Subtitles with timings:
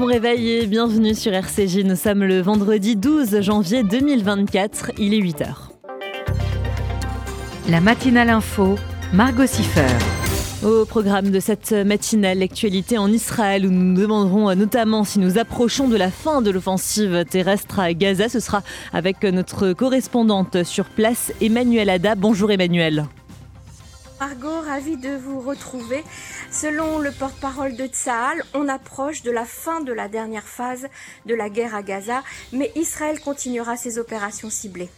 [0.00, 1.84] bon réveil et bienvenue sur RCJ.
[1.84, 5.48] Nous sommes le vendredi 12 janvier 2024, il est 8h.
[7.68, 8.76] La matinale info,
[9.12, 9.86] Margot Siffer.
[10.64, 15.36] Au programme de cette matinale, l'actualité en Israël, où nous nous demanderons notamment si nous
[15.36, 18.30] approchons de la fin de l'offensive terrestre à Gaza.
[18.30, 18.62] Ce sera
[18.94, 22.14] avec notre correspondante sur place, Emmanuel Ada.
[22.14, 23.04] Bonjour Emmanuel.
[24.20, 26.04] Margot, ravie de vous retrouver.
[26.50, 30.88] Selon le porte-parole de Tsahal, on approche de la fin de la dernière phase
[31.24, 32.22] de la guerre à Gaza,
[32.52, 34.90] mais Israël continuera ses opérations ciblées.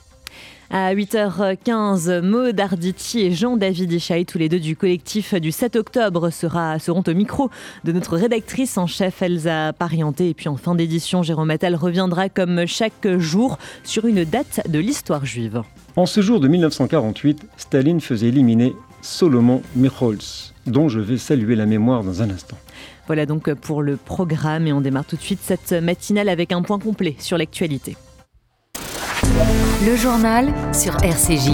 [0.70, 6.30] À 8h15, Maud Arditi et Jean-David Ishaï, tous les deux du collectif du 7 octobre,
[6.30, 7.48] sera, seront au micro
[7.84, 10.30] de notre rédactrice en chef Elsa Parienté.
[10.30, 14.80] Et puis en fin d'édition, Jérôme Attal reviendra comme chaque jour sur une date de
[14.80, 15.62] l'histoire juive.
[15.94, 21.66] En ce jour de 1948, Staline faisait éliminer Solomon Michols, dont je vais saluer la
[21.66, 22.56] mémoire dans un instant.
[23.06, 26.62] Voilà donc pour le programme et on démarre tout de suite cette matinale avec un
[26.62, 27.96] point complet sur l'actualité.
[29.84, 31.50] Le journal sur RCJ.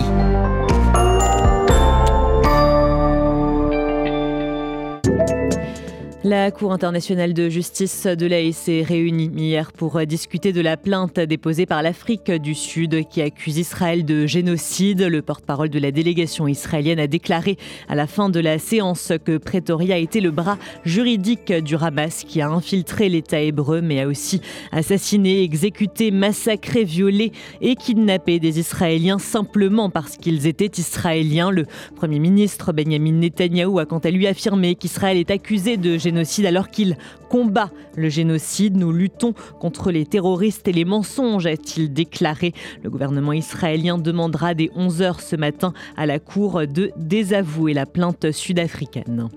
[6.24, 11.20] La Cour internationale de justice de l'AE s'est réunie hier pour discuter de la plainte
[11.20, 15.02] déposée par l'Afrique du Sud qui accuse Israël de génocide.
[15.02, 17.56] Le porte-parole de la délégation israélienne a déclaré
[17.88, 22.40] à la fin de la séance que Pretoria était le bras juridique du Hamas qui
[22.40, 24.40] a infiltré l'État hébreu mais a aussi
[24.72, 31.52] assassiné, exécuté, massacré, violé et kidnappé des Israéliens simplement parce qu'ils étaient israéliens.
[31.52, 36.07] Le Premier ministre Benjamin Netanyahou a quant à lui affirmé qu'Israël est accusé de génocide
[36.08, 36.96] génocide alors qu'il
[37.28, 38.76] combat le génocide.
[38.76, 42.54] Nous luttons contre les terroristes et les mensonges, a-t-il déclaré.
[42.82, 48.32] Le gouvernement israélien demandera dès 11h ce matin à la Cour de désavouer la plainte
[48.32, 49.28] sud-africaine.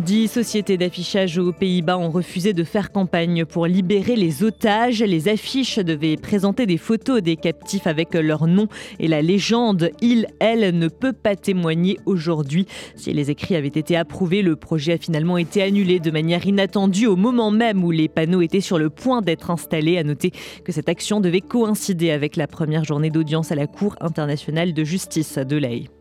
[0.00, 5.02] Dix sociétés d'affichage aux Pays-Bas ont refusé de faire campagne pour libérer les otages.
[5.02, 8.68] Les affiches devaient présenter des photos des captifs avec leur nom
[9.00, 12.66] et la légende Il, elle ne peut pas témoigner aujourd'hui.
[12.94, 17.06] Si les écrits avaient été approuvés, le projet a finalement été annulé de manière inattendue
[17.06, 19.96] au moment même où les panneaux étaient sur le point d'être installés.
[19.96, 20.30] À noter
[20.62, 24.84] que cette action devait coïncider avec la première journée d'audience à la Cour internationale de
[24.84, 25.95] justice de l'AE.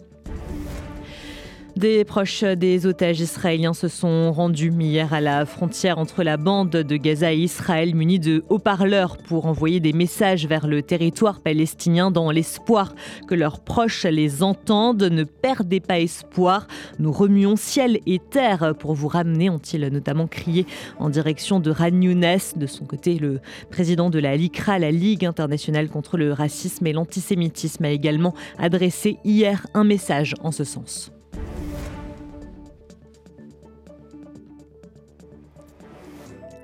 [1.76, 6.70] Des proches des otages israéliens se sont rendus hier à la frontière entre la bande
[6.70, 12.12] de Gaza et Israël munis de haut-parleurs pour envoyer des messages vers le territoire palestinien
[12.12, 12.96] dans l'espoir
[13.28, 15.04] que leurs proches les entendent.
[15.04, 16.66] Ne perdez pas espoir,
[16.98, 20.66] nous remuons ciel et terre pour vous ramener, ont-ils notamment crié
[20.98, 22.40] en direction de Ran Younes.
[22.56, 26.94] De son côté, le président de la LICRA, la Ligue internationale contre le racisme et
[26.94, 31.12] l'antisémitisme, a également adressé hier un message en ce sens.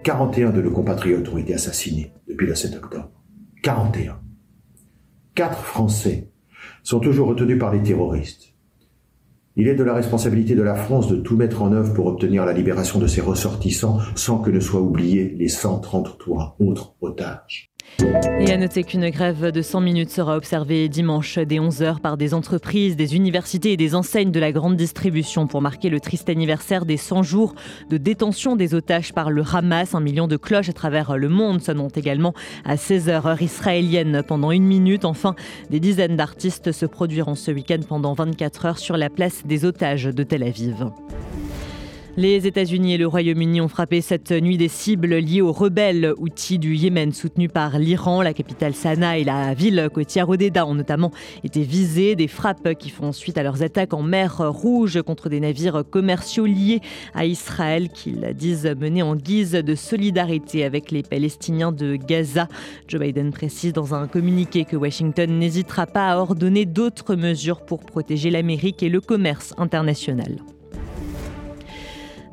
[0.03, 3.11] 41 de nos compatriotes ont été assassinés depuis le 7 octobre.
[3.61, 4.19] 41.
[5.35, 6.31] Quatre Français
[6.81, 8.55] sont toujours retenus par les terroristes.
[9.55, 12.45] Il est de la responsabilité de la France de tout mettre en œuvre pour obtenir
[12.45, 17.70] la libération de ses ressortissants sans que ne soient oubliés les 133 autres otages.
[18.39, 22.33] Et à noter qu'une grève de 100 minutes sera observée dimanche dès 11h par des
[22.33, 26.85] entreprises, des universités et des enseignes de la grande distribution pour marquer le triste anniversaire
[26.85, 27.53] des 100 jours
[27.89, 29.93] de détention des otages par le Hamas.
[29.93, 32.33] Un million de cloches à travers le monde sonnent également
[32.65, 35.05] à 16h heure israélienne pendant une minute.
[35.05, 35.35] Enfin,
[35.69, 40.05] des dizaines d'artistes se produiront ce week-end pendant 24 heures sur la place des otages
[40.05, 40.87] de Tel Aviv.
[42.17, 46.59] Les États-Unis et le Royaume-Uni ont frappé cette nuit des cibles liées aux rebelles outils
[46.59, 48.21] du Yémen soutenus par l'Iran.
[48.21, 51.11] La capitale Sanaa et la ville côtière Odeda ont notamment
[51.45, 52.17] été visées.
[52.17, 56.45] Des frappes qui font suite à leurs attaques en mer Rouge contre des navires commerciaux
[56.45, 56.81] liés
[57.13, 62.49] à Israël qu'ils disent mener en guise de solidarité avec les Palestiniens de Gaza.
[62.89, 67.85] Joe Biden précise dans un communiqué que Washington n'hésitera pas à ordonner d'autres mesures pour
[67.85, 70.39] protéger l'Amérique et le commerce international.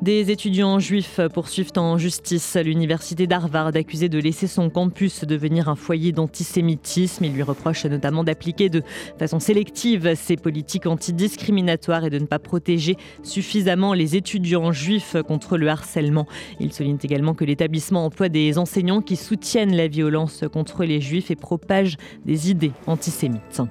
[0.01, 5.75] Des étudiants juifs poursuivent en justice l'université d'Harvard accusée de laisser son campus devenir un
[5.75, 7.25] foyer d'antisémitisme.
[7.25, 8.81] Il lui reproche notamment d'appliquer de
[9.17, 15.57] façon sélective ses politiques antidiscriminatoires et de ne pas protéger suffisamment les étudiants juifs contre
[15.57, 16.27] le harcèlement.
[16.61, 21.29] Il souligne également que l'établissement emploie des enseignants qui soutiennent la violence contre les juifs
[21.29, 23.61] et propagent des idées antisémites.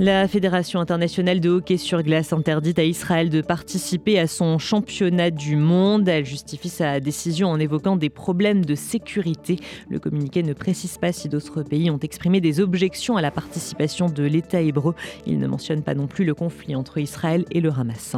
[0.00, 5.30] La Fédération internationale de hockey sur glace interdit à Israël de participer à son championnat
[5.30, 6.08] du monde.
[6.08, 9.58] Elle justifie sa décision en évoquant des problèmes de sécurité.
[9.90, 14.08] Le communiqué ne précise pas si d'autres pays ont exprimé des objections à la participation
[14.08, 14.94] de l'État hébreu.
[15.26, 18.16] Il ne mentionne pas non plus le conflit entre Israël et le Hamas.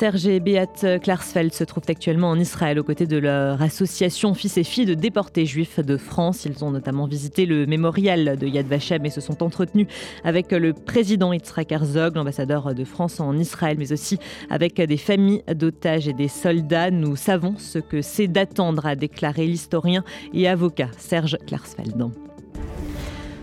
[0.00, 4.56] Serge et Beat Klarsfeld se trouvent actuellement en Israël aux côtés de leur association Fils
[4.56, 6.46] et Filles de déportés juifs de France.
[6.46, 9.88] Ils ont notamment visité le mémorial de Yad Vashem et se sont entretenus
[10.24, 14.16] avec le président Yitzhak Herzog, l'ambassadeur de France en Israël, mais aussi
[14.48, 16.90] avec des familles d'otages et des soldats.
[16.90, 20.02] Nous savons ce que c'est d'attendre, a déclaré l'historien
[20.32, 22.10] et avocat Serge Klarsfeld.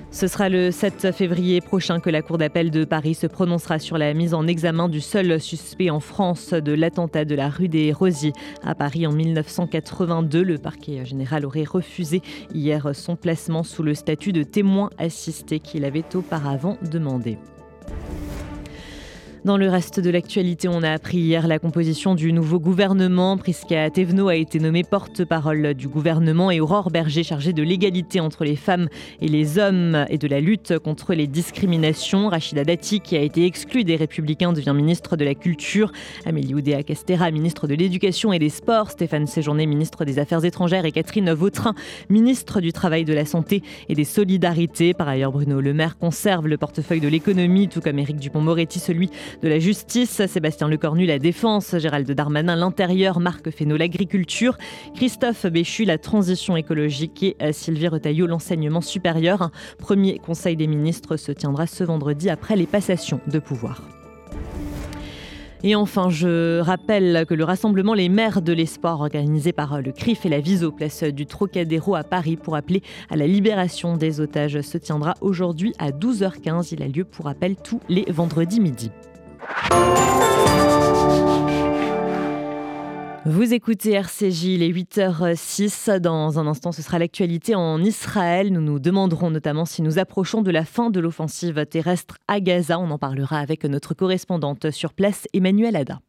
[0.09, 3.97] Ce sera le 7 février prochain que la Cour d'appel de Paris se prononcera sur
[3.97, 7.91] la mise en examen du seul suspect en France de l'attentat de la rue des
[7.91, 8.33] Rosiers
[8.63, 10.43] à Paris en 1982.
[10.43, 12.21] Le parquet général aurait refusé
[12.53, 17.37] hier son placement sous le statut de témoin assisté qu'il avait auparavant demandé.
[19.47, 23.37] Dans le reste de l'actualité, on a appris hier la composition du nouveau gouvernement.
[23.37, 28.43] Prisca Thévenot a été nommée porte-parole du gouvernement et Aurore Berger chargée de l'égalité entre
[28.43, 28.89] les femmes
[29.21, 32.27] et les hommes et de la lutte contre les discriminations.
[32.27, 35.93] Rachida Dati, qui a été exclue des Républicains, devient ministre de la Culture.
[36.25, 38.91] Amélie Oudéa Castera, ministre de l'Éducation et des Sports.
[38.91, 40.83] Stéphane Séjourné, ministre des Affaires étrangères.
[40.83, 41.73] Et Catherine Vautrin,
[42.09, 44.93] ministre du Travail, de la Santé et des Solidarités.
[44.93, 49.09] Par ailleurs, Bruno Le Maire conserve le portefeuille de l'économie, tout comme Éric Dupont-Moretti, celui
[49.41, 54.57] de la justice, Sébastien Lecornu la défense, Gérald Darmanin l'intérieur, Marc Fesneau l'agriculture,
[54.95, 59.51] Christophe Béchu la transition écologique et euh, Sylvie Retailleau l'enseignement supérieur.
[59.77, 63.81] Premier conseil des ministres se tiendra ce vendredi après les passations de pouvoir.
[65.63, 69.91] Et enfin, je rappelle que le rassemblement Les Maires de l'Espoir, organisé par euh, le
[69.91, 74.21] CRIF et la Viso, place du Trocadéro à Paris pour appeler à la libération des
[74.21, 76.69] otages, se tiendra aujourd'hui à 12h15.
[76.71, 78.91] Il a lieu pour appel tous les vendredis midi.
[83.29, 85.99] Vous écoutez RCJ, il est 8h06.
[85.99, 88.53] Dans un instant, ce sera l'actualité en Israël.
[88.53, 92.79] Nous nous demanderons notamment si nous approchons de la fin de l'offensive terrestre à Gaza.
[92.79, 95.99] On en parlera avec notre correspondante sur place, Emmanuel Ada.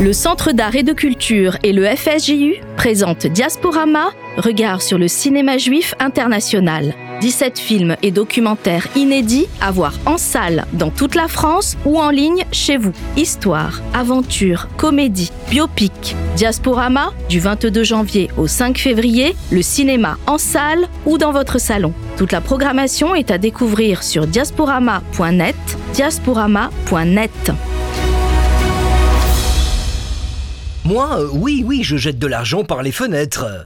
[0.00, 5.58] Le Centre d'art et de culture et le FSJU présentent Diasporama, regard sur le cinéma
[5.58, 6.92] juif international.
[7.20, 12.10] 17 films et documentaires inédits à voir en salle dans toute la France ou en
[12.10, 12.92] ligne chez vous.
[13.16, 16.16] Histoire, aventure, comédie, biopic.
[16.36, 21.92] Diasporama, du 22 janvier au 5 février, le cinéma en salle ou dans votre salon.
[22.16, 25.56] Toute la programmation est à découvrir sur diasporama.net,
[25.94, 27.52] diasporama.net.
[30.84, 33.65] Moi, euh, oui, oui, je jette de l'argent par les fenêtres.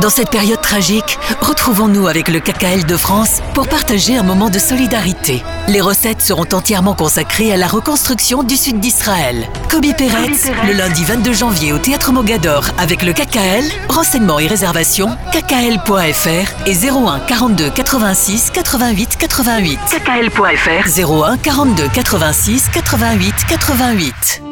[0.00, 4.60] Dans cette période tragique, retrouvons-nous avec le KKL de France pour partager un moment de
[4.60, 5.42] solidarité.
[5.66, 9.48] Les recettes seront entièrement consacrées à la reconstruction du sud d'Israël.
[9.68, 13.64] Kobe Peretz, le lundi 22 janvier au Théâtre Mogador avec le KKL.
[13.88, 19.78] Renseignements et réservations, kkl.fr et 01 42 86 88 88.
[19.90, 24.42] kkl.fr 01 42 86 88 88.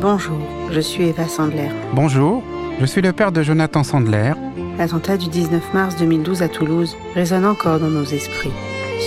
[0.00, 0.38] Bonjour,
[0.72, 1.70] je suis Eva Sandler.
[1.92, 2.42] Bonjour,
[2.82, 4.32] je suis le père de Jonathan Sandler.
[4.76, 8.50] L'attentat du 19 mars 2012 à Toulouse résonne encore dans nos esprits.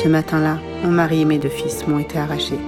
[0.02, 2.60] Ce matin-là, mon mari et mes deux fils m'ont été arrachés.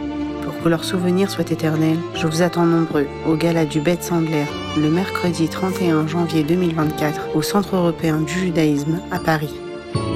[0.43, 4.43] Pour que leur souvenir soit éternel, je vous attends nombreux au gala du Bête Sandler
[4.75, 9.55] le mercredi 31 janvier 2024 au Centre européen du judaïsme à Paris.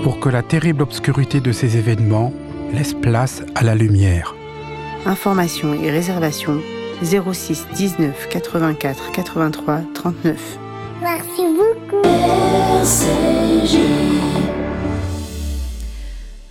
[0.03, 2.33] Pour que la terrible obscurité de ces événements
[2.74, 4.36] laisse place à la lumière.
[5.05, 6.60] Informations et réservations
[7.01, 10.61] 06 19 84 83 39.
[11.01, 12.08] Merci beaucoup.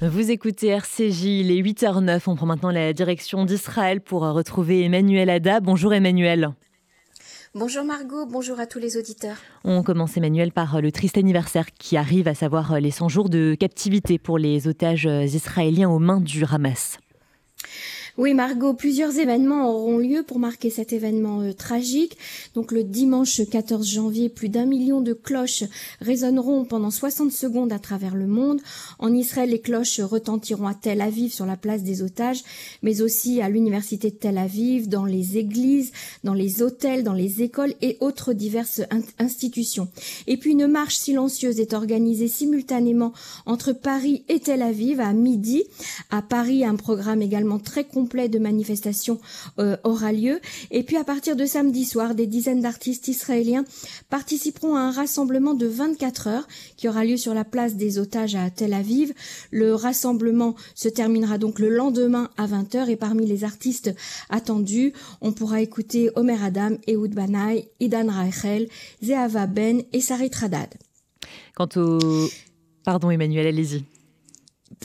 [0.02, 2.22] Vous écoutez RCJ, il est 8h09.
[2.26, 5.60] On prend maintenant la direction d'Israël pour retrouver Emmanuel Ada.
[5.60, 6.50] Bonjour Emmanuel.
[7.54, 9.36] Bonjour Margot, bonjour à tous les auditeurs.
[9.64, 13.54] On commence Emmanuel par le triste anniversaire qui arrive, à savoir les 100 jours de
[13.58, 16.98] captivité pour les otages israéliens aux mains du Hamas.
[18.18, 22.18] Oui, Margot, plusieurs événements auront lieu pour marquer cet événement euh, tragique.
[22.54, 25.62] Donc le dimanche 14 janvier, plus d'un million de cloches
[26.00, 28.60] résonneront pendant 60 secondes à travers le monde.
[28.98, 32.42] En Israël, les cloches retentiront à Tel Aviv sur la place des otages,
[32.82, 35.92] mais aussi à l'université de Tel Aviv, dans les églises,
[36.24, 38.82] dans les hôtels, dans les écoles et autres diverses
[39.20, 39.88] institutions.
[40.26, 43.12] Et puis une marche silencieuse est organisée simultanément
[43.46, 45.62] entre Paris et Tel Aviv à midi.
[46.10, 49.20] À Paris, un programme également très complet de manifestation
[49.58, 50.40] euh, aura lieu.
[50.70, 53.64] Et puis à partir de samedi soir, des dizaines d'artistes israéliens
[54.08, 58.34] participeront à un rassemblement de 24 heures qui aura lieu sur la place des otages
[58.34, 59.12] à Tel Aviv.
[59.50, 63.94] Le rassemblement se terminera donc le lendemain à 20h et parmi les artistes
[64.28, 68.68] attendus, on pourra écouter Omer Adam, Ehud Banai, Idan Rachel,
[69.02, 70.74] Zehava Ben et Sarit Radad.
[71.54, 72.28] Quant au...
[72.84, 73.84] Pardon Emmanuel, allez-y.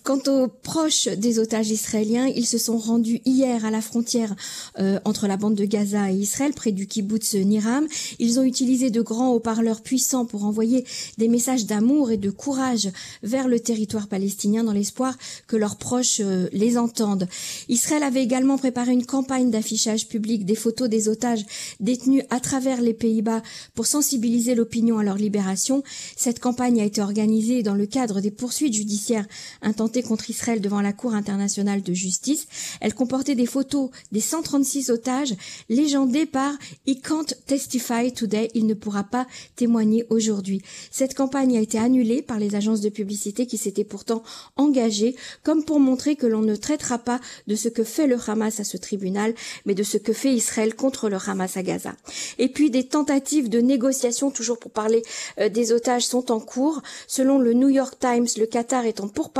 [0.03, 4.35] Quant aux proches des otages israéliens, ils se sont rendus hier à la frontière
[4.79, 7.87] euh, entre la bande de Gaza et Israël, près du kibbutz Niram.
[8.17, 10.85] Ils ont utilisé de grands haut-parleurs puissants pour envoyer
[11.19, 12.89] des messages d'amour et de courage
[13.21, 15.15] vers le territoire palestinien dans l'espoir
[15.45, 17.27] que leurs proches euh, les entendent.
[17.69, 21.45] Israël avait également préparé une campagne d'affichage public des photos des otages
[21.79, 23.43] détenus à travers les Pays-Bas
[23.75, 25.83] pour sensibiliser l'opinion à leur libération.
[26.15, 29.27] Cette campagne a été organisée dans le cadre des poursuites judiciaires
[29.75, 32.47] intentée contre Israël devant la Cour internationale de justice.
[32.79, 35.35] Elle comportait des photos des 136 otages
[35.67, 36.53] légendés par
[36.87, 39.27] He can't testify today, il ne pourra pas
[39.57, 40.61] témoigner aujourd'hui.
[40.91, 44.23] Cette campagne a été annulée par les agences de publicité qui s'étaient pourtant
[44.55, 48.61] engagées comme pour montrer que l'on ne traitera pas de ce que fait le Hamas
[48.61, 49.33] à ce tribunal,
[49.65, 51.95] mais de ce que fait Israël contre le Hamas à Gaza.
[52.37, 55.01] Et puis des tentatives de négociation, toujours pour parler
[55.37, 56.81] euh, des otages, sont en cours.
[57.07, 59.31] Selon le New York Times, le Qatar étant pour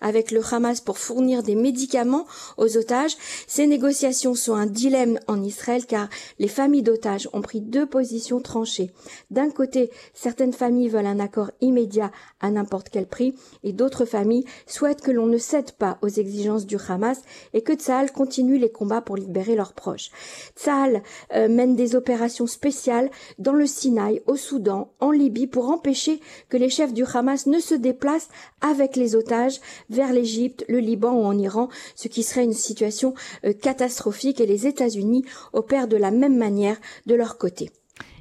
[0.00, 3.16] avec le Hamas pour fournir des médicaments aux otages.
[3.46, 6.08] Ces négociations sont un dilemme en Israël car
[6.38, 8.90] les familles d'otages ont pris deux positions tranchées.
[9.30, 12.10] D'un côté, certaines familles veulent un accord immédiat
[12.40, 13.34] à n'importe quel prix
[13.64, 17.20] et d'autres familles souhaitent que l'on ne cède pas aux exigences du Hamas
[17.52, 20.10] et que Tsahal continue les combats pour libérer leurs proches.
[20.56, 21.02] Tsahal
[21.34, 26.56] euh, mène des opérations spéciales dans le Sinaï, au Soudan, en Libye pour empêcher que
[26.56, 28.28] les chefs du Hamas ne se déplacent
[28.60, 29.57] avec les otages
[29.90, 34.46] vers l'Égypte, le Liban ou en Iran, ce qui serait une situation euh, catastrophique et
[34.46, 37.70] les États-Unis opèrent de la même manière de leur côté.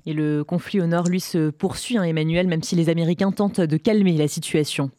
[0.05, 3.59] Et le conflit au nord, lui, se poursuit, hein, Emmanuel, même si les Américains tentent
[3.59, 4.89] de calmer la situation.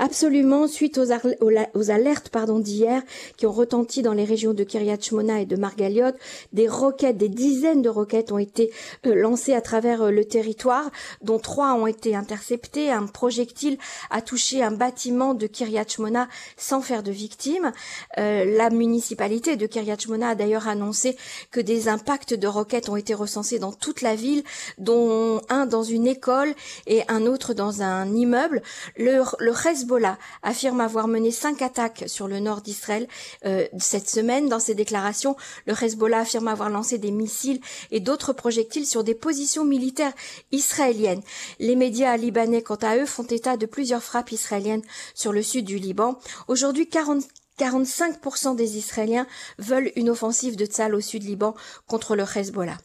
[0.00, 3.02] Absolument, suite aux, alertes pardon d'hier
[3.36, 6.12] qui ont retenti dans les régions de Kiryat Shmona et de Margaliot,
[6.52, 8.70] des roquettes, des dizaines de roquettes ont été
[9.06, 10.88] euh, lancées à travers euh, le territoire,
[11.22, 12.92] dont trois ont été interceptées.
[12.92, 13.76] Un projectile
[14.10, 17.72] a touché un bâtiment de Kiryat Shmona sans faire de victimes.
[18.18, 21.16] Euh, la municipalité de Kiryat Shmona a d'ailleurs annoncé
[21.50, 24.44] que des impacts de roquettes ont été recensés dans toute la ville,
[24.78, 26.54] dont un dans une école
[26.86, 28.62] et un autre dans un immeuble.
[28.96, 33.08] Le, le reste Hezbollah affirme avoir mené cinq attaques sur le nord d'Israël
[33.46, 34.48] euh, cette semaine.
[34.48, 35.34] Dans ses déclarations,
[35.66, 40.12] le Hezbollah affirme avoir lancé des missiles et d'autres projectiles sur des positions militaires
[40.52, 41.22] israéliennes.
[41.58, 44.82] Les médias libanais, quant à eux, font état de plusieurs frappes israéliennes
[45.14, 46.18] sur le sud du Liban.
[46.48, 47.24] Aujourd'hui, 40
[47.58, 49.26] 45% des Israéliens
[49.58, 51.56] veulent une offensive de Tzal au sud Liban
[51.88, 52.78] contre le Hezbollah.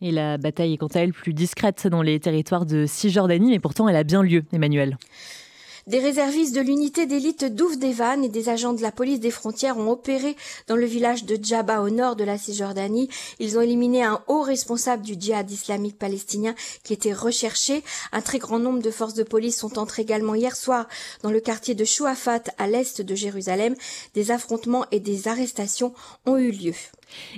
[0.00, 3.58] Et la bataille est quant à elle plus discrète dans les territoires de Cisjordanie, mais
[3.58, 4.96] pourtant elle a bien lieu, Emmanuel.
[5.88, 9.90] Des réservistes de l'unité d'élite d'Ouvdevan et des agents de la police des frontières ont
[9.90, 10.36] opéré
[10.68, 13.08] dans le village de Djaba au nord de la Cisjordanie.
[13.40, 17.82] Ils ont éliminé un haut responsable du djihad islamique palestinien qui était recherché.
[18.12, 20.86] Un très grand nombre de forces de police sont entrées également hier soir
[21.24, 23.74] dans le quartier de Chouafat à l'est de Jérusalem.
[24.14, 25.94] Des affrontements et des arrestations
[26.26, 26.74] ont eu lieu.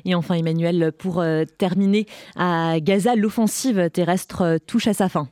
[0.04, 5.28] Et enfin, Emmanuel, pour euh, terminer, à Gaza, l'offensive terrestre touche à sa fin.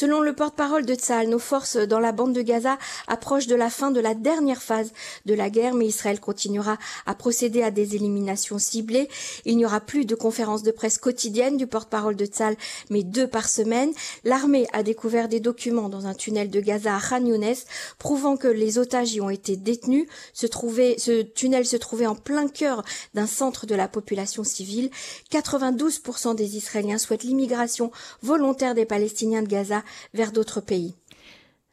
[0.00, 2.78] Selon le porte-parole de Tzal, nos forces dans la bande de Gaza
[3.08, 4.92] approchent de la fin de la dernière phase
[5.26, 9.08] de la guerre, mais Israël continuera à procéder à des éliminations ciblées.
[9.44, 12.56] Il n'y aura plus de conférences de presse quotidiennes du porte-parole de Tzal,
[12.90, 13.90] mais deux par semaine.
[14.22, 17.56] L'armée a découvert des documents dans un tunnel de Gaza à Khan Younes,
[17.98, 20.06] prouvant que les otages y ont été détenus.
[20.32, 24.90] Ce, ce tunnel se trouvait en plein cœur d'un centre de la population civile.
[25.32, 27.90] 92% des Israéliens souhaitent l'immigration
[28.22, 29.82] volontaire des Palestiniens de Gaza
[30.14, 30.94] vers d'autres pays.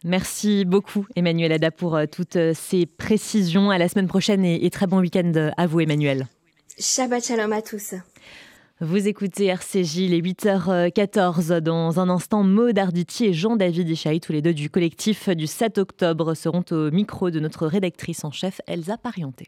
[0.04, 3.72] Merci beaucoup Emmanuel Ada pour euh, toutes euh, ces précisions.
[3.72, 6.28] À la semaine prochaine et, très bon week-end à vous Emmanuel.
[6.78, 7.96] Shabbat shalom à tous.
[8.82, 11.60] Vous écoutez RCJ, les 8h14.
[11.60, 15.78] Dans un instant, Maud Arditi et Jean-David Ishaï, tous les deux du collectif du 7
[15.78, 19.48] octobre, seront au micro de notre rédactrice en chef, Elsa Parienté.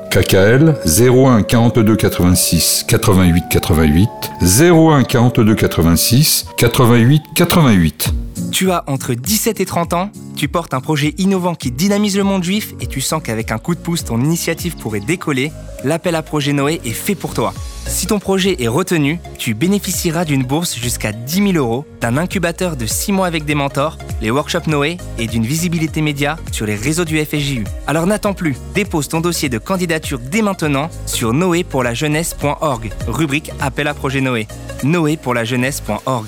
[0.11, 4.09] KKL 01 42 86 88 88
[4.41, 8.30] 01 42 86 88 88.
[8.51, 12.23] Tu as entre 17 et 30 ans, tu portes un projet innovant qui dynamise le
[12.23, 15.51] monde juif et tu sens qu'avec un coup de pouce, ton initiative pourrait décoller,
[15.85, 17.53] l'appel à projet Noé est fait pour toi.
[17.87, 22.75] Si ton projet est retenu, tu bénéficieras d'une bourse jusqu'à 10 000 euros, d'un incubateur
[22.75, 26.75] de 6 mois avec des mentors, les workshops Noé et d'une visibilité média sur les
[26.75, 27.63] réseaux du FSJU.
[27.87, 33.93] Alors n'attends plus, dépose ton dossier de candidature dès maintenant sur noépourlajeunesse.org, rubrique Appel à
[33.93, 34.47] projet Noé.
[34.83, 36.27] noépourlajeunesse.org.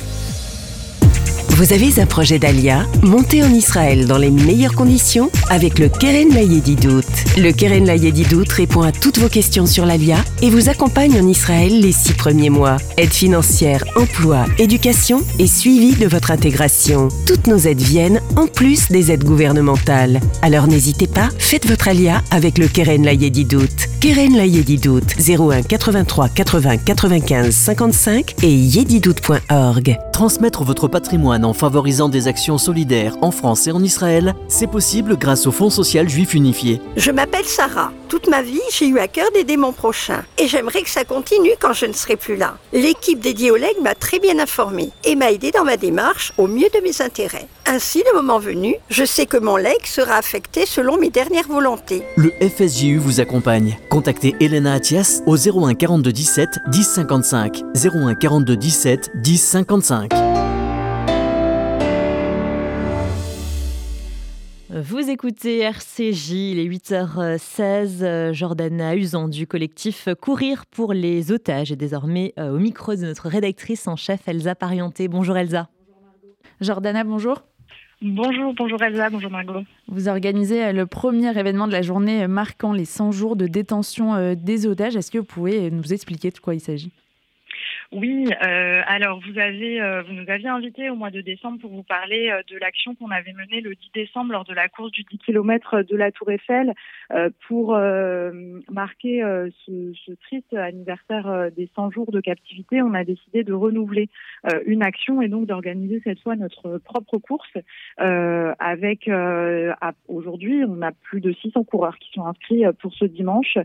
[1.64, 2.86] Vous avez un projet d'Alia?
[3.04, 7.06] Montez en Israël dans les meilleures conditions avec le Keren Layedidout.
[7.38, 11.80] Le Keren Layedidout répond à toutes vos questions sur l'Alia et vous accompagne en Israël
[11.80, 12.76] les six premiers mois.
[12.98, 17.08] Aide financière, emploi, éducation et suivi de votre intégration.
[17.26, 20.20] Toutes nos aides viennent en plus des aides gouvernementales.
[20.42, 23.93] Alors n'hésitez pas, faites votre Alia avec le Keren Layedidout.
[24.04, 29.98] Keren Layedidout 01 83 80 95 55 et yedidout.org.
[30.12, 35.16] Transmettre votre patrimoine en favorisant des actions solidaires en France et en Israël, c'est possible
[35.16, 36.82] grâce au Fonds social juif unifié.
[36.98, 37.94] Je m'appelle Sarah.
[38.14, 40.24] Toute ma vie, j'ai eu à cœur d'aider mon prochain.
[40.38, 42.60] Et j'aimerais que ça continue quand je ne serai plus là.
[42.72, 46.46] L'équipe dédiée au LEG m'a très bien informée et m'a aidé dans ma démarche au
[46.46, 47.48] mieux de mes intérêts.
[47.66, 52.04] Ainsi, le moment venu, je sais que mon leg sera affecté selon mes dernières volontés.
[52.16, 53.80] Le FSJU vous accompagne.
[53.90, 57.64] Contactez Elena Atias au 01 42 17 10 55.
[57.84, 60.14] 01 42 17 10 55.
[64.86, 68.34] Vous écoutez RCJ, il est 8h16.
[68.34, 73.88] Jordana Usan du collectif Courir pour les otages est désormais au micro de notre rédactrice
[73.88, 75.08] en chef Elsa Parienté.
[75.08, 75.70] Bonjour Elsa.
[76.60, 77.44] Jordana, bonjour.
[78.02, 79.62] Bonjour, bonjour Elsa, bonjour Margot.
[79.88, 84.68] Vous organisez le premier événement de la journée marquant les 100 jours de détention des
[84.68, 84.98] otages.
[84.98, 86.92] Est-ce que vous pouvez nous expliquer de quoi il s'agit?
[87.94, 91.72] Oui, euh, alors vous avez, euh, vous nous aviez invité au mois de décembre pour
[91.72, 94.92] vous parler euh, de l'action qu'on avait menée le 10 décembre lors de la course
[94.92, 96.74] du 10 km de la Tour Eiffel
[97.48, 97.78] pour
[98.72, 99.22] marquer
[99.66, 102.82] ce, ce, triste anniversaire des 100 jours de captivité.
[102.82, 104.10] On a décidé de renouveler
[104.66, 107.52] une action et donc d'organiser cette fois notre propre course
[107.98, 109.10] avec
[110.08, 113.58] aujourd'hui on a plus de 600 coureurs qui sont inscrits pour ce dimanche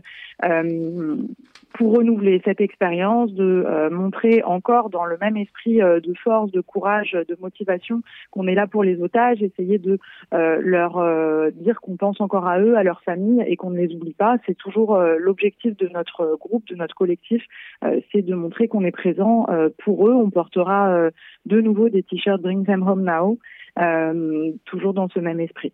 [1.73, 6.61] pour renouveler cette expérience de montrer encore dans le même esprit euh, de force, de
[6.61, 8.01] courage, de motivation
[8.31, 9.99] qu'on est là pour les otages, essayer de
[10.33, 13.77] euh, leur euh, dire qu'on pense encore à eux, à leur famille et qu'on ne
[13.77, 14.37] les oublie pas.
[14.45, 17.43] C'est toujours l'objectif de notre groupe, de notre collectif,
[18.11, 19.45] c'est de montrer qu'on est présent
[19.83, 20.13] pour eux.
[20.13, 21.09] On portera
[21.45, 23.37] de nouveau des t-shirts Bring Them Home Now,
[24.65, 25.73] toujours dans ce même esprit.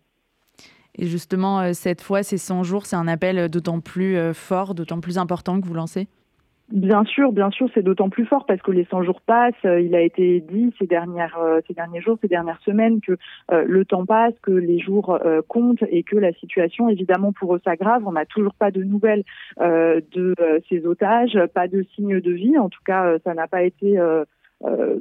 [0.96, 5.18] Et justement, cette fois, ces 100 jours, c'est un appel d'autant plus fort, d'autant plus
[5.18, 6.08] important que vous lancez?
[6.72, 9.54] Bien sûr, bien sûr, c'est d'autant plus fort parce que les 100 jours passent.
[9.64, 13.12] Euh, il a été dit ces dernières, euh, ces derniers jours, ces dernières semaines que
[13.52, 17.60] euh, le temps passe, que les jours comptent et que la situation, évidemment, pour eux
[17.64, 18.02] s'aggrave.
[18.04, 19.22] On n'a toujours pas de nouvelles
[19.58, 20.34] de
[20.68, 22.58] ces otages, pas de signes de vie.
[22.58, 23.98] En tout cas, ça n'a pas été
[24.64, 24.96] euh,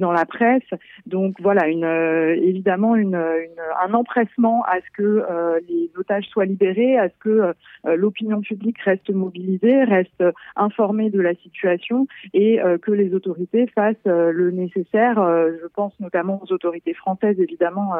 [0.00, 0.62] dans la presse.
[1.06, 6.44] Donc voilà, une, euh, évidemment une, un empressement à ce que euh, les otages soient
[6.44, 10.24] libérés, à ce que l'opinion publique reste mobilisée, reste
[10.56, 15.16] informée de la situation et que les autorités fassent le nécessaire.
[15.16, 17.94] je pense notamment aux autorités françaises, évidemment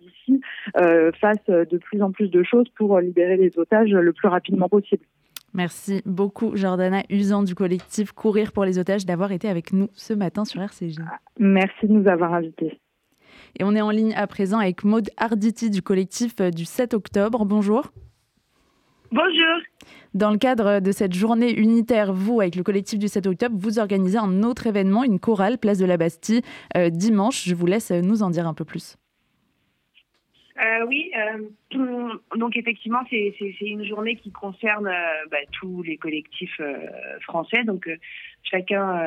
[0.00, 0.40] d'ici,
[1.20, 5.04] fassent de plus en plus de choses pour libérer les otages le plus rapidement possible.
[5.54, 10.14] Merci beaucoup, Jordana Usan du collectif Courir pour les otages, d'avoir été avec nous ce
[10.14, 10.96] matin sur RCJ.
[11.38, 12.80] Merci de nous avoir invités.
[13.58, 17.44] Et on est en ligne à présent avec Maude Arditi du collectif du 7 octobre.
[17.44, 17.92] Bonjour.
[19.10, 19.60] Bonjour.
[20.14, 23.78] Dans le cadre de cette journée unitaire, vous, avec le collectif du 7 octobre, vous
[23.78, 26.40] organisez un autre événement, une chorale, place de la Bastille,
[26.78, 27.44] euh, dimanche.
[27.44, 28.96] Je vous laisse nous en dire un peu plus.
[30.58, 31.42] Euh, oui, euh,
[32.36, 36.76] donc effectivement, c'est une journée qui concerne euh, bah, tous les collectifs euh,
[37.20, 37.64] français.
[37.64, 37.96] Donc euh,
[38.42, 39.00] chacun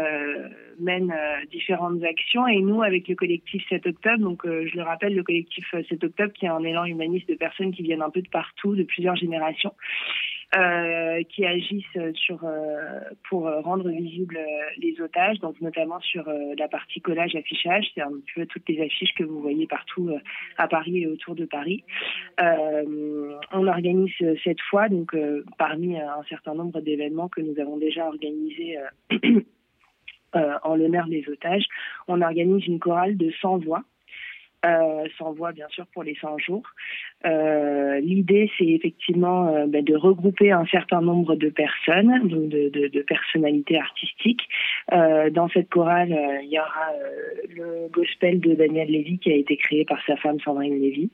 [0.80, 1.14] mène
[1.52, 5.66] différentes actions et nous, avec le collectif 7 octobre, donc je le rappelle, le collectif
[5.72, 8.76] 7 octobre qui est un élan humaniste de personnes qui viennent un peu de partout,
[8.76, 9.74] de plusieurs générations.
[11.30, 11.98] Qui agissent
[13.28, 14.40] pour rendre visibles
[14.78, 16.24] les otages, donc notamment sur
[16.58, 20.10] la partie collage affichage, c'est un peu toutes les affiches que vous voyez partout
[20.58, 21.84] à Paris et autour de Paris.
[23.52, 24.14] On organise
[24.44, 25.16] cette fois, donc
[25.58, 28.78] parmi un certain nombre d'événements que nous avons déjà organisés.
[30.64, 31.66] en l'honneur des otages,
[32.10, 33.84] on organise une chorale de 100 voix
[34.66, 36.64] euh, sans voix bien sûr pour les 100 jours.
[37.26, 43.02] Euh, l'idée c'est effectivement euh, ben, de regrouper un certain nombre de personnes, donc de,
[43.02, 44.42] personnalités artistiques.
[44.92, 46.92] dans cette chorale, il y aura
[47.50, 51.10] le gospel de Daniel Lévy qui a été créé par sa femme Sandrine Lévy,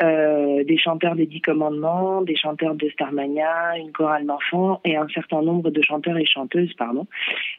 [0.00, 5.42] des chanteurs des Dix Commandements, des chanteurs de Starmania, une chorale d'enfants et un certain
[5.42, 7.06] nombre de chanteurs et chanteuses pardon,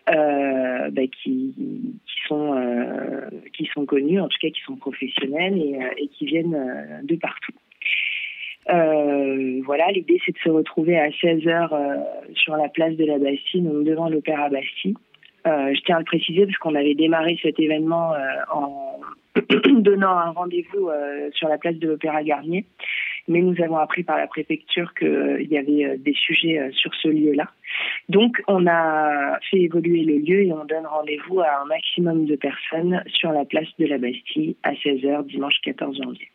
[0.07, 1.53] ben, qui,
[3.73, 7.53] sont connus, en tout cas qui sont professionnels euh, et, qui viennent euh, de partout.
[8.69, 12.03] Euh, voilà, l'idée c'est de se retrouver à 16h
[12.35, 14.95] sur la place de la Bastille, donc devant l'Opéra Bastille.
[15.45, 18.13] je tiens à le préciser parce qu'on avait démarré cet événement
[18.53, 18.99] en
[19.79, 20.89] donnant un rendez-vous
[21.33, 22.65] sur la place de l'Opéra Garnier,
[23.27, 27.47] mais nous avons appris par la préfecture qu'il y avait des sujets sur ce lieu-là.
[28.09, 32.35] Donc, on a fait évoluer le lieu et on donne rendez-vous à un maximum de
[32.35, 36.27] personnes sur la place de la Bastille à 16h dimanche 14 janvier.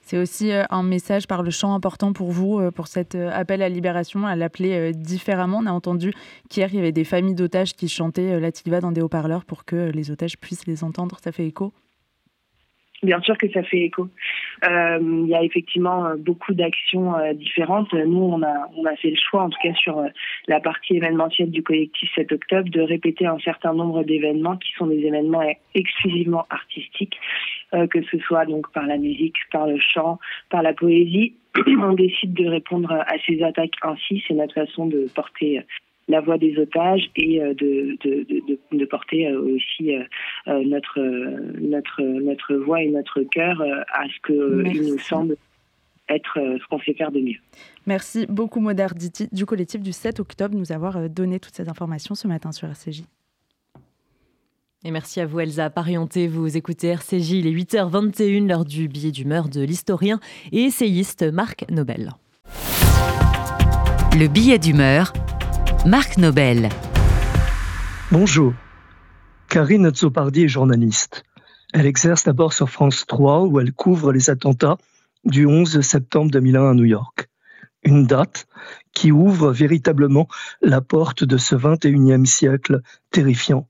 [0.00, 3.30] C'est aussi euh, un message par le chant important pour vous, euh, pour cet euh,
[3.32, 5.58] appel à libération, à l'appeler différemment.
[5.58, 6.12] On a entendu
[6.48, 9.64] qu'hier, il y avait des familles d'otages qui chantaient la Tilva dans des haut-parleurs pour
[9.64, 11.18] que les otages puissent les entendre.
[11.22, 11.72] Ça fait écho?
[13.02, 14.08] Bien sûr que ça fait écho.
[14.64, 17.92] Euh, il y a effectivement euh, beaucoup d'actions euh, différentes.
[17.92, 20.02] Nous, on a, on a fait le choix, en tout cas sur
[20.46, 24.86] la partie événementielle du collectif 7 octobre, de répéter un certain nombre d'événements qui sont
[24.86, 25.42] des événements
[25.74, 27.18] exclusivement artistiques,
[27.72, 30.18] que ce soit donc par la musique, par le chant,
[30.50, 31.34] par la poésie.
[31.66, 34.22] on décide de répondre à ces attaques ainsi.
[34.26, 35.60] C'est notre façon de porter
[36.08, 40.04] la voix des otages et euh, de, de, de, porter euh, aussi euh,
[40.64, 40.98] notre,
[41.60, 45.36] notre, notre voix et notre cœur à ce qu'il nous semble
[46.08, 47.36] être ce qu'on sait faire de mieux.
[47.86, 52.14] Merci beaucoup Modarditi du collectif du 7 octobre de nous avoir donné toutes ces informations
[52.14, 53.02] ce matin sur RCJ.
[54.84, 59.10] Et merci à vous Elsa Parienté, vous écoutez RCJ, il est 8h21, l'heure du billet
[59.10, 60.18] d'humeur de l'historien
[60.52, 62.12] et essayiste Marc Nobel.
[64.18, 65.12] Le billet d'humeur
[65.86, 66.68] Marc Nobel.
[68.10, 68.52] Bonjour.
[69.48, 71.24] Karine Azzopardi est journaliste.
[71.72, 74.76] Elle exerce d'abord sur France 3 où elle couvre les attentats
[75.24, 77.28] du 11 septembre 2001 à New York.
[77.84, 78.48] Une date
[78.92, 80.26] qui ouvre véritablement
[80.60, 83.68] la porte de ce 21e siècle terrifiant.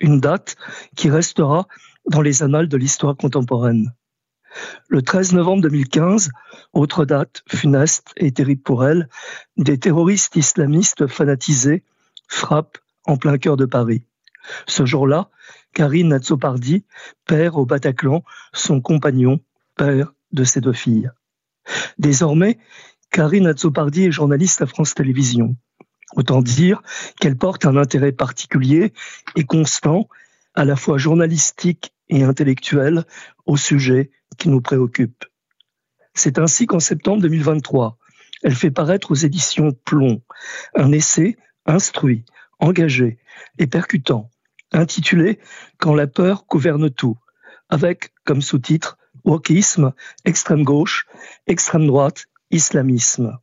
[0.00, 0.56] Une date
[0.96, 1.68] qui restera
[2.10, 3.94] dans les annales de l'histoire contemporaine.
[4.88, 6.30] Le 13 novembre 2015,
[6.72, 9.08] autre date funeste et terrible pour elle,
[9.56, 11.82] des terroristes islamistes fanatisés
[12.28, 14.04] frappent en plein cœur de Paris.
[14.66, 15.30] Ce jour-là,
[15.74, 16.84] Karine Nazzopardi
[17.26, 19.40] perd au Bataclan son compagnon,
[19.76, 21.10] père de ses deux filles.
[21.98, 22.58] Désormais,
[23.10, 25.56] Karine Nazzopardi est journaliste à France Télévisions.
[26.16, 26.82] Autant dire
[27.20, 28.92] qu'elle porte un intérêt particulier
[29.36, 30.08] et constant,
[30.54, 33.04] à la fois journalistique et intellectuel,
[33.46, 35.24] au sujet qui nous préoccupe.
[36.14, 37.98] C'est ainsi qu'en septembre 2023,
[38.42, 40.22] elle fait paraître aux éditions Plomb
[40.74, 42.24] un essai instruit,
[42.58, 43.18] engagé
[43.58, 44.30] et percutant,
[44.72, 45.38] intitulé
[45.78, 47.16] Quand la peur gouverne tout,
[47.68, 49.92] avec comme sous-titre Wokisme,
[50.24, 51.06] extrême gauche,
[51.46, 53.38] extrême droite, islamisme.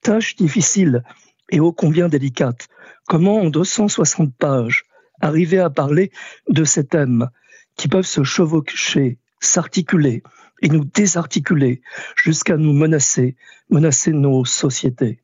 [0.00, 1.04] Tâche difficile
[1.50, 2.68] et ô combien délicate.
[3.06, 4.84] Comment en 260 pages
[5.20, 6.10] arriver à parler
[6.48, 7.28] de ces thèmes
[7.76, 10.22] qui peuvent se chevaucher s'articuler
[10.62, 11.82] et nous désarticuler
[12.16, 13.36] jusqu'à nous menacer,
[13.70, 15.20] menacer nos sociétés.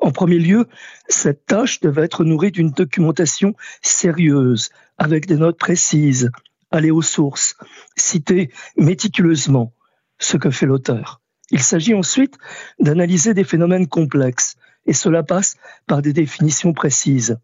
[0.00, 0.66] En premier lieu,
[1.08, 6.30] cette tâche devait être nourrie d'une documentation sérieuse, avec des notes précises,
[6.70, 7.56] aller aux sources,
[7.96, 9.72] citer méticuleusement
[10.18, 11.20] ce que fait l'auteur.
[11.50, 12.36] Il s'agit ensuite
[12.78, 17.38] d'analyser des phénomènes complexes, et cela passe par des définitions précises.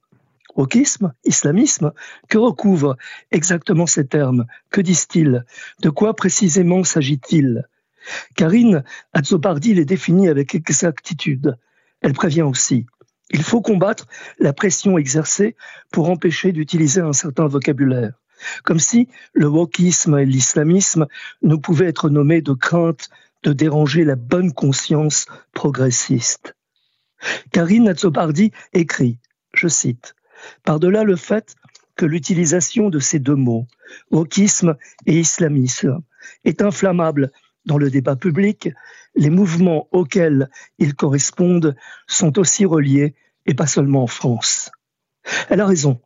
[0.56, 1.92] Wokisme, islamisme,
[2.28, 2.96] que recouvrent
[3.30, 4.46] exactement ces termes?
[4.70, 5.44] Que disent-ils?
[5.82, 7.68] De quoi précisément s'agit-il?
[8.36, 11.56] Karine Azzopardi les définit avec exactitude.
[12.00, 12.86] Elle prévient aussi.
[13.30, 14.06] Il faut combattre
[14.38, 15.56] la pression exercée
[15.92, 18.12] pour empêcher d'utiliser un certain vocabulaire.
[18.64, 21.06] Comme si le wokisme et l'islamisme
[21.42, 23.08] ne pouvaient être nommés de crainte
[23.42, 26.54] de déranger la bonne conscience progressiste.
[27.50, 29.18] Karine Nazzopardi écrit,
[29.54, 30.14] je cite,
[30.64, 31.55] Par-delà le fait
[31.96, 33.66] que l'utilisation de ces deux mots,
[34.11, 36.03] wokisme et islamisme,
[36.44, 37.33] est inflammable
[37.64, 38.70] dans le débat public,
[39.14, 41.75] les mouvements auxquels ils correspondent
[42.07, 43.14] sont aussi reliés,
[43.46, 44.70] et pas seulement en France.
[45.49, 46.01] Elle a raison,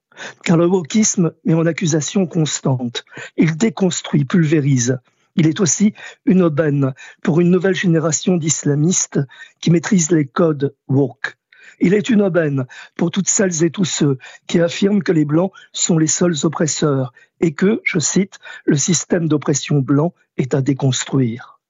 [0.44, 3.04] car le wokisme met en accusation constante.
[3.36, 4.98] Il déconstruit, pulvérise.
[5.36, 5.94] Il est aussi
[6.26, 9.20] une aubaine pour une nouvelle génération d'islamistes
[9.60, 11.36] qui maîtrisent les codes woke.
[11.80, 12.66] Il est une aubaine
[12.96, 17.12] pour toutes celles et tous ceux qui affirment que les Blancs sont les seuls oppresseurs
[17.40, 21.60] et que, je cite, le système d'oppression blanc est à déconstruire.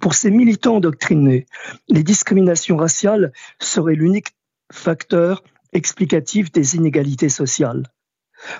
[0.00, 1.46] Pour ces militants doctrinés,
[1.88, 4.34] les discriminations raciales seraient l'unique
[4.72, 7.86] facteur explicatif des inégalités sociales.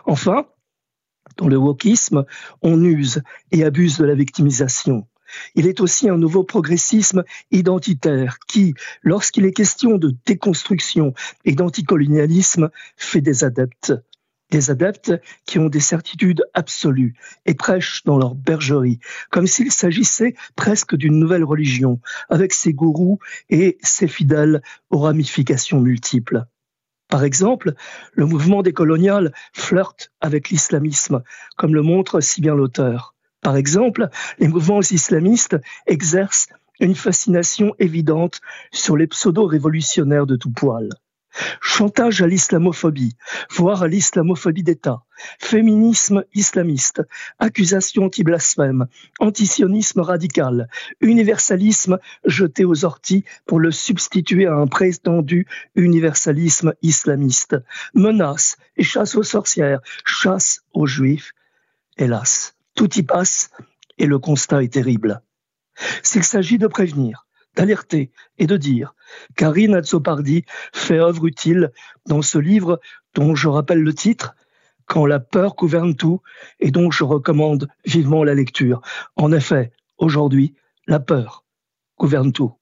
[0.04, 0.46] Enfin,
[1.36, 2.24] dans le wokisme,
[2.62, 5.06] on use et abuse de la victimisation.
[5.54, 11.14] Il est aussi un nouveau progressisme identitaire qui, lorsqu'il est question de déconstruction
[11.44, 13.92] et d'anticolonialisme, fait des adeptes.
[14.50, 15.12] Des adeptes
[15.46, 17.14] qui ont des certitudes absolues
[17.46, 18.98] et prêchent dans leur bergerie,
[19.30, 25.80] comme s'il s'agissait presque d'une nouvelle religion, avec ses gourous et ses fidèles aux ramifications
[25.80, 26.46] multiples.
[27.08, 27.74] Par exemple,
[28.12, 31.22] le mouvement décolonial flirte avec l'islamisme,
[31.56, 33.14] comme le montre si bien l'auteur.
[33.42, 36.48] Par exemple, les mouvements islamistes exercent
[36.78, 38.40] une fascination évidente
[38.72, 40.88] sur les pseudo-révolutionnaires de tout poil.
[41.60, 43.16] Chantage à l'islamophobie,
[43.50, 45.04] voire à l'islamophobie d'État,
[45.38, 47.02] féminisme islamiste,
[47.38, 48.88] accusation anti-blasphème,
[49.20, 50.68] antisionisme radical,
[51.00, 57.56] universalisme jeté aux orties pour le substituer à un prétendu universalisme islamiste,
[57.94, 61.32] menaces et chasse aux sorcières, chasse aux juifs.
[61.96, 63.50] Hélas, tout y passe
[63.98, 65.20] et le constat est terrible.
[66.02, 68.94] S'il s'agit de prévenir, d'alerter et de dire.
[69.36, 71.72] Karine Azzopardi fait œuvre utile
[72.06, 72.80] dans ce livre
[73.14, 74.34] dont je rappelle le titre,
[74.86, 76.22] Quand la peur gouverne tout,
[76.58, 78.80] et dont je recommande vivement la lecture.
[79.14, 80.54] En effet, aujourd'hui,
[80.86, 81.44] la peur
[81.98, 82.54] gouverne tout.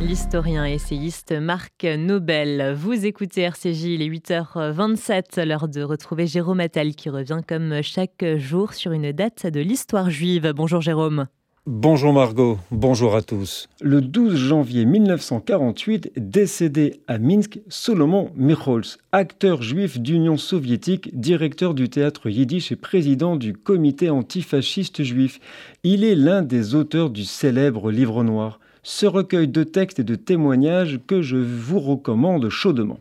[0.00, 2.72] L'historien et essayiste Marc Nobel.
[2.72, 8.24] Vous écoutez RCJ, il est 8h27, l'heure de retrouver Jérôme Attal qui revient comme chaque
[8.36, 10.52] jour sur une date de l'histoire juive.
[10.54, 11.26] Bonjour Jérôme.
[11.66, 13.68] Bonjour Margot, bonjour à tous.
[13.80, 21.88] Le 12 janvier 1948, décédé à Minsk, Solomon Michols, acteur juif d'Union soviétique, directeur du
[21.88, 25.40] théâtre yiddish et président du comité antifasciste juif.
[25.82, 30.14] Il est l'un des auteurs du célèbre Livre noir, ce recueil de textes et de
[30.14, 32.98] témoignages que je vous recommande chaudement.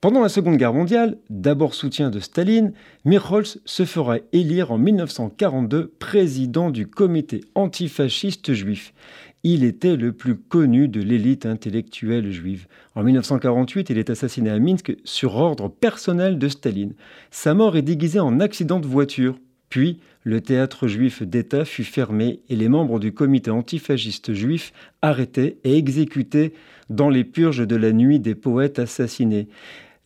[0.00, 2.72] Pendant la Seconde Guerre mondiale, d'abord soutien de Staline,
[3.04, 8.94] Michols se fera élire en 1942 président du comité antifasciste juif.
[9.42, 12.66] Il était le plus connu de l'élite intellectuelle juive.
[12.94, 16.94] En 1948, il est assassiné à Minsk sur ordre personnel de Staline.
[17.30, 19.36] Sa mort est déguisée en accident de voiture.
[19.70, 25.58] Puis, le théâtre juif d'État fut fermé et les membres du comité antifasciste juif arrêtés
[25.64, 26.52] et exécutés
[26.90, 29.48] dans les purges de la nuit des poètes assassinés.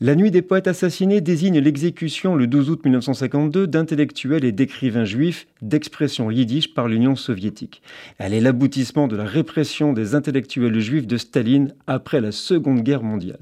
[0.00, 5.46] La nuit des poètes assassinés désigne l'exécution le 12 août 1952 d'intellectuels et d'écrivains juifs
[5.62, 7.81] d'expression yiddish par l'Union soviétique.
[8.18, 13.03] Elle est l'aboutissement de la répression des intellectuels juifs de Staline après la Seconde Guerre
[13.03, 13.40] mondiale.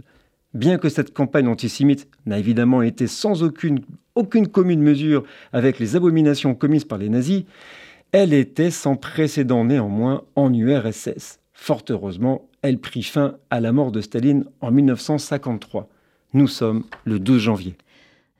[0.55, 3.81] Bien que cette campagne antisémite n'a évidemment été sans aucune,
[4.15, 7.45] aucune commune mesure avec les abominations commises par les nazis,
[8.13, 11.41] elle était sans précédent néanmoins en URSS.
[11.53, 15.89] Fort heureusement, elle prit fin à la mort de Staline en 1953.
[16.35, 17.75] Nous sommes le 12 janvier.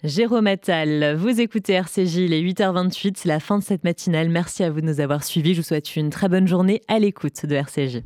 [0.05, 4.29] Jérôme Attal, vous écoutez RCJ, il est 8h28, c'est la fin de cette matinale.
[4.29, 5.55] Merci à vous de nous avoir suivis.
[5.55, 8.03] Je vous souhaite une très bonne journée à l'écoute de RCJ.